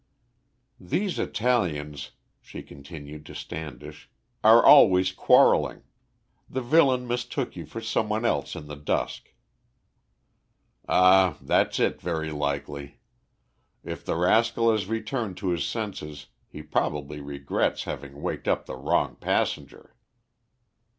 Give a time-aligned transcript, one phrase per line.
[0.79, 2.09] "These Italians,"
[2.41, 4.09] she continued to Standish,
[4.43, 5.83] "are always quarrelling.
[6.49, 9.31] The villain mistook you for some one else in the dusk."
[10.89, 12.97] "Ah, that's it, very likely.
[13.83, 18.77] If the rascal has returned to his senses, he probably regrets having waked up the
[18.77, 19.95] wrong passenger."